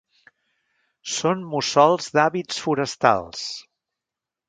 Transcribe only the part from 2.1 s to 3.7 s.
d'hàbits forestals.